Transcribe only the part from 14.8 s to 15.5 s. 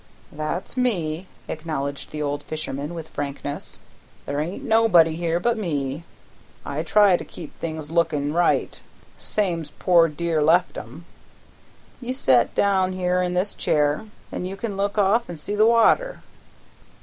off an'